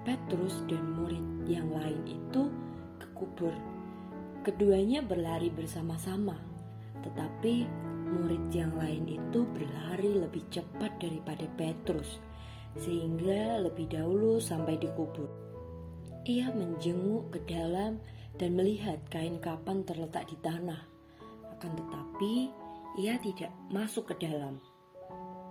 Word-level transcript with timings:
Petrus 0.01 0.65
dan 0.65 0.97
murid 0.97 1.45
yang 1.45 1.69
lain 1.69 2.01
itu 2.09 2.49
ke 2.97 3.05
kubur. 3.13 3.53
Keduanya 4.41 5.05
berlari 5.05 5.53
bersama-sama, 5.53 6.41
tetapi 7.05 7.69
murid 8.09 8.49
yang 8.49 8.73
lain 8.81 9.05
itu 9.05 9.45
berlari 9.53 10.17
lebih 10.17 10.41
cepat 10.49 10.97
daripada 10.97 11.45
Petrus, 11.53 12.17
sehingga 12.81 13.61
lebih 13.61 13.93
dahulu 13.93 14.41
sampai 14.41 14.81
di 14.81 14.89
kubur. 14.97 15.29
Ia 16.25 16.49
menjenguk 16.49 17.37
ke 17.37 17.39
dalam 17.45 18.01
dan 18.41 18.57
melihat 18.57 18.97
kain 19.13 19.37
kapan 19.37 19.85
terletak 19.85 20.25
di 20.25 20.37
tanah. 20.41 20.81
Akan 21.53 21.77
tetapi, 21.77 22.49
ia 22.97 23.21
tidak 23.21 23.53
masuk 23.69 24.09
ke 24.09 24.25
dalam. 24.25 24.57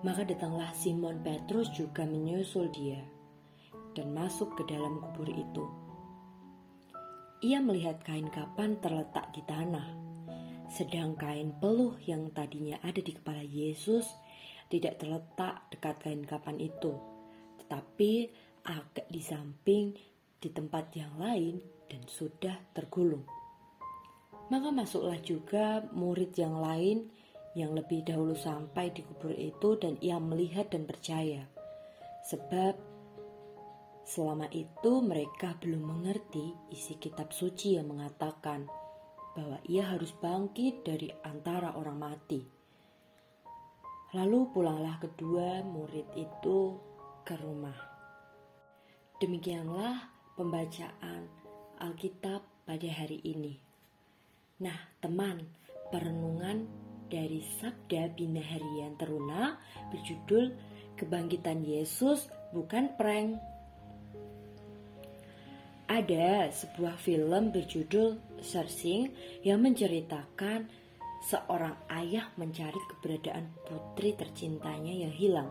Maka 0.02 0.26
datanglah 0.26 0.74
Simon 0.74 1.22
Petrus 1.22 1.70
juga 1.70 2.02
menyusul 2.02 2.66
dia 2.74 3.19
dan 3.96 4.14
masuk 4.14 4.54
ke 4.58 4.62
dalam 4.70 5.00
kubur 5.00 5.28
itu. 5.30 5.64
Ia 7.40 7.58
melihat 7.64 8.04
kain 8.04 8.28
kapan 8.28 8.76
terletak 8.84 9.32
di 9.32 9.40
tanah, 9.48 9.88
sedang 10.68 11.16
kain 11.16 11.56
peluh 11.56 11.96
yang 12.04 12.28
tadinya 12.30 12.76
ada 12.84 13.00
di 13.00 13.16
kepala 13.16 13.42
Yesus 13.42 14.06
tidak 14.70 15.02
terletak 15.02 15.66
dekat 15.74 15.96
kain 15.98 16.22
kapan 16.22 16.62
itu, 16.62 16.94
tetapi 17.58 18.30
agak 18.62 19.10
di 19.10 19.18
samping 19.18 19.96
di 20.38 20.48
tempat 20.48 20.94
yang 20.94 21.18
lain 21.18 21.58
dan 21.90 22.06
sudah 22.06 22.54
tergulung. 22.70 23.26
Maka 24.50 24.70
masuklah 24.70 25.18
juga 25.22 25.82
murid 25.90 26.34
yang 26.38 26.58
lain 26.58 27.10
yang 27.58 27.74
lebih 27.74 28.06
dahulu 28.06 28.38
sampai 28.38 28.94
di 28.94 29.02
kubur 29.02 29.34
itu 29.34 29.74
dan 29.78 29.98
ia 29.98 30.22
melihat 30.22 30.70
dan 30.70 30.86
percaya. 30.86 31.46
Sebab 32.30 32.89
Selama 34.10 34.50
itu 34.50 34.98
mereka 35.06 35.54
belum 35.62 35.86
mengerti 35.86 36.50
isi 36.74 36.98
kitab 36.98 37.30
suci 37.30 37.78
yang 37.78 37.94
mengatakan 37.94 38.66
bahwa 39.38 39.62
ia 39.70 39.86
harus 39.86 40.10
bangkit 40.18 40.82
dari 40.82 41.14
antara 41.22 41.78
orang 41.78 41.94
mati. 41.94 42.42
Lalu 44.10 44.50
pulanglah 44.50 44.98
kedua 44.98 45.62
murid 45.62 46.10
itu 46.18 46.74
ke 47.22 47.38
rumah. 47.38 47.78
Demikianlah 49.22 50.10
pembacaan 50.34 51.30
Alkitab 51.78 52.66
pada 52.66 52.90
hari 52.90 53.22
ini. 53.22 53.62
Nah, 54.58 54.90
teman, 54.98 55.46
perenungan 55.94 56.66
dari 57.06 57.46
Sabda 57.62 58.10
Bina 58.10 58.42
Harian 58.42 58.98
Teruna 58.98 59.54
berjudul 59.94 60.50
Kebangkitan 60.98 61.62
Yesus 61.62 62.26
bukan 62.50 62.98
prank 62.98 63.38
ada 65.90 66.46
sebuah 66.54 66.94
film 67.02 67.50
berjudul 67.50 68.38
Searching 68.38 69.10
yang 69.42 69.58
menceritakan 69.58 70.70
seorang 71.26 71.74
ayah 71.90 72.30
mencari 72.38 72.78
keberadaan 72.94 73.50
putri 73.66 74.14
tercintanya 74.14 74.94
yang 74.94 75.10
hilang. 75.10 75.50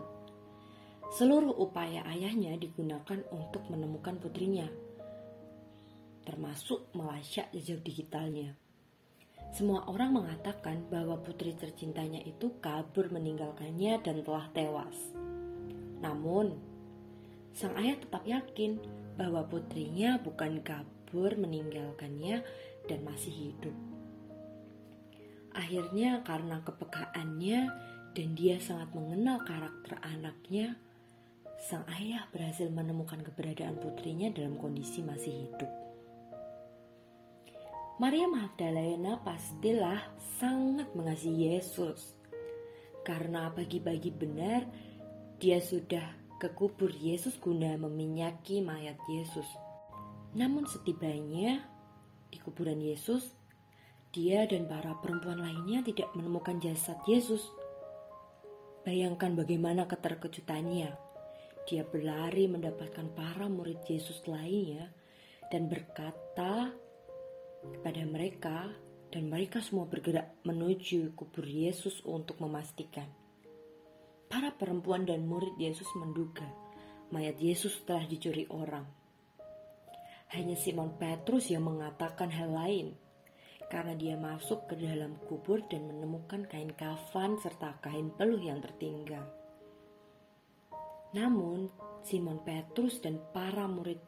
Seluruh 1.12 1.52
upaya 1.52 2.08
ayahnya 2.08 2.56
digunakan 2.56 3.20
untuk 3.36 3.68
menemukan 3.68 4.16
putrinya, 4.16 4.64
termasuk 6.24 6.88
melacak 6.96 7.52
jejak 7.52 7.84
digitalnya. 7.84 8.56
Semua 9.52 9.84
orang 9.92 10.24
mengatakan 10.24 10.88
bahwa 10.88 11.20
putri 11.20 11.52
tercintanya 11.52 12.22
itu 12.24 12.56
kabur 12.64 13.12
meninggalkannya 13.12 13.98
dan 14.00 14.22
telah 14.24 14.46
tewas. 14.54 14.96
Namun, 16.00 16.54
sang 17.52 17.74
ayah 17.76 17.98
tetap 17.98 18.22
yakin 18.22 18.78
bahwa 19.20 19.44
putrinya 19.44 20.16
bukan 20.24 20.64
kabur 20.64 21.36
meninggalkannya 21.36 22.40
dan 22.88 23.04
masih 23.04 23.52
hidup. 23.52 23.76
Akhirnya 25.52 26.24
karena 26.24 26.64
kepekaannya 26.64 27.60
dan 28.16 28.28
dia 28.32 28.56
sangat 28.56 28.88
mengenal 28.96 29.44
karakter 29.44 30.00
anaknya, 30.00 30.80
sang 31.60 31.84
ayah 32.00 32.24
berhasil 32.32 32.72
menemukan 32.72 33.20
keberadaan 33.20 33.76
putrinya 33.76 34.32
dalam 34.32 34.56
kondisi 34.56 35.04
masih 35.04 35.44
hidup. 35.44 35.68
Maria 38.00 38.24
Magdalena 38.24 39.20
pastilah 39.20 40.00
sangat 40.40 40.88
mengasihi 40.96 41.52
Yesus. 41.52 42.16
Karena 43.04 43.52
pagi-pagi 43.52 44.08
benar 44.08 44.64
dia 45.36 45.60
sudah 45.60 46.19
ke 46.40 46.48
kubur 46.56 46.88
Yesus 46.88 47.36
guna 47.36 47.76
meminyaki 47.76 48.64
mayat 48.64 48.96
Yesus. 49.12 49.44
Namun 50.32 50.64
setibanya 50.64 51.60
di 52.32 52.40
kuburan 52.40 52.80
Yesus, 52.80 53.36
dia 54.08 54.48
dan 54.48 54.64
para 54.64 54.96
perempuan 55.04 55.44
lainnya 55.44 55.84
tidak 55.84 56.08
menemukan 56.16 56.56
jasad 56.56 56.96
Yesus. 57.04 57.44
Bayangkan 58.88 59.36
bagaimana 59.36 59.84
keterkejutannya. 59.84 60.96
Dia 61.68 61.84
berlari 61.84 62.48
mendapatkan 62.48 63.12
para 63.12 63.44
murid 63.44 63.84
Yesus 63.84 64.24
lainnya 64.24 64.88
dan 65.52 65.68
berkata 65.68 66.72
kepada 67.60 68.02
mereka 68.08 68.72
dan 69.12 69.28
mereka 69.28 69.60
semua 69.60 69.84
bergerak 69.84 70.40
menuju 70.48 71.12
kubur 71.12 71.44
Yesus 71.44 72.00
untuk 72.08 72.40
memastikan 72.40 73.19
Para 74.40 74.56
perempuan 74.56 75.04
dan 75.04 75.28
murid 75.28 75.52
Yesus 75.60 75.84
menduga 76.00 76.48
mayat 77.12 77.36
Yesus 77.36 77.76
telah 77.84 78.08
dicuri 78.08 78.48
orang. 78.48 78.88
Hanya 80.32 80.56
Simon 80.56 80.96
Petrus 80.96 81.52
yang 81.52 81.68
mengatakan 81.68 82.32
hal 82.32 82.48
lain, 82.48 82.96
karena 83.68 83.92
dia 83.92 84.16
masuk 84.16 84.64
ke 84.64 84.80
dalam 84.80 85.20
kubur 85.28 85.60
dan 85.68 85.84
menemukan 85.84 86.48
kain 86.48 86.72
kafan 86.72 87.36
serta 87.36 87.84
kain 87.84 88.16
peluh 88.16 88.40
yang 88.40 88.64
tertinggal. 88.64 89.28
Namun, 91.12 91.68
Simon 92.00 92.40
Petrus 92.40 93.04
dan 93.04 93.20
para 93.36 93.68
murid 93.68 94.00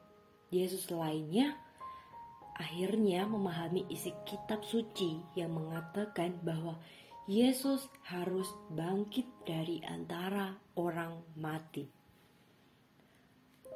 Yesus 0.49 0.89
lainnya 0.89 1.61
akhirnya 2.57 3.29
memahami 3.29 3.85
isi 3.93 4.17
kitab 4.25 4.65
suci 4.65 5.37
yang 5.37 5.53
mengatakan 5.53 6.41
bahwa 6.41 6.81
Yesus 7.31 7.87
harus 8.11 8.51
bangkit 8.75 9.47
dari 9.47 9.79
antara 9.87 10.59
orang 10.75 11.23
mati. 11.39 11.87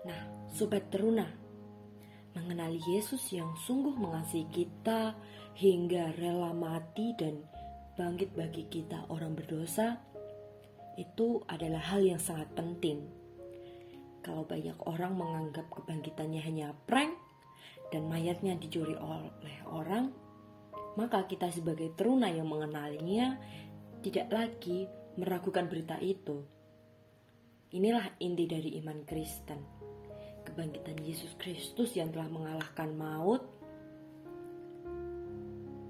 Nah, 0.03 0.51
sobat 0.51 0.91
teruna, 0.91 1.31
mengenali 2.35 2.83
Yesus 2.91 3.23
yang 3.31 3.55
sungguh 3.55 3.95
mengasihi 3.95 4.51
kita 4.51 5.15
hingga 5.55 6.11
rela 6.19 6.51
mati 6.51 7.15
dan 7.15 7.39
bangkit 7.95 8.35
bagi 8.35 8.67
kita 8.67 9.07
orang 9.15 9.39
berdosa, 9.39 9.95
itu 10.99 11.39
adalah 11.47 11.95
hal 11.95 12.03
yang 12.03 12.19
sangat 12.19 12.51
penting. 12.59 13.07
Kalau 14.27 14.43
banyak 14.43 14.75
orang 14.91 15.15
menganggap 15.15 15.71
kebangkitannya 15.71 16.43
hanya 16.43 16.75
prank 16.91 17.15
dan 17.95 18.11
mayatnya 18.11 18.59
dicuri 18.59 18.99
oleh 18.99 19.59
orang, 19.71 20.11
maka 20.97 21.29
kita 21.29 21.53
sebagai 21.53 21.93
teruna 21.93 22.33
yang 22.33 22.49
mengenalinya 22.49 23.37
tidak 24.01 24.29
lagi 24.33 24.89
meragukan 25.17 25.69
berita 25.69 25.97
itu. 26.01 26.45
Inilah 27.73 28.17
inti 28.21 28.45
dari 28.49 28.81
iman 28.81 29.05
Kristen. 29.05 29.61
Kebangkitan 30.47 30.97
Yesus 31.03 31.35
Kristus 31.37 31.93
yang 31.99 32.15
telah 32.15 32.31
mengalahkan 32.31 32.95
maut. 32.95 33.43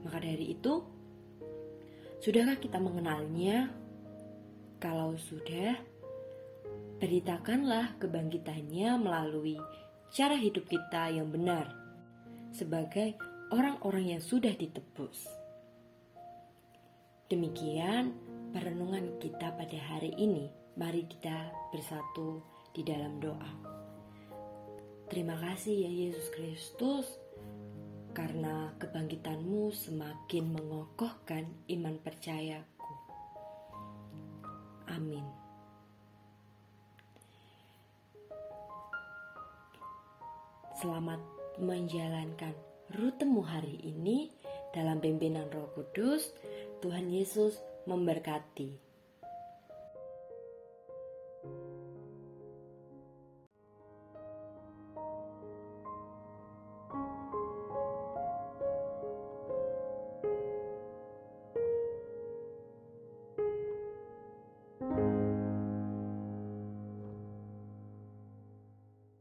Maka 0.03 0.19
dari 0.23 0.55
itu, 0.57 0.83
sudahkah 2.23 2.57
kita 2.59 2.79
mengenalnya? 2.81 3.71
Kalau 4.81 5.15
sudah, 5.19 5.77
beritakanlah 6.97 8.01
kebangkitannya 8.01 8.97
melalui 8.97 9.61
cara 10.09 10.39
hidup 10.39 10.65
kita 10.65 11.13
yang 11.13 11.29
benar 11.29 11.69
sebagai 12.57 13.21
orang-orang 13.51 14.19
yang 14.19 14.23
sudah 14.23 14.51
ditebus. 14.55 15.31
Demikian 17.27 18.15
perenungan 18.51 19.19
kita 19.19 19.55
pada 19.55 19.79
hari 19.91 20.15
ini. 20.19 20.51
Mari 20.77 21.09
kita 21.09 21.51
bersatu 21.73 22.43
di 22.75 22.85
dalam 22.85 23.17
doa. 23.23 23.53
Terima 25.09 25.39
kasih 25.39 25.87
ya 25.87 25.91
Yesus 25.91 26.29
Kristus 26.35 27.07
karena 28.13 28.75
kebangkitanmu 28.77 29.71
semakin 29.73 30.45
mengokohkan 30.53 31.47
iman 31.71 31.97
percayaku. 32.03 32.93
Amin. 34.91 35.25
Selamat 40.77 41.21
menjalankan 41.57 42.53
rutemu 42.95 43.43
hari 43.43 43.83
ini 43.83 44.31
dalam 44.71 45.03
pimpinan 45.03 45.51
Roh 45.51 45.73
Kudus. 45.75 46.31
Tuhan 46.85 47.09
Yesus 47.11 47.59
memberkati. 47.89 48.86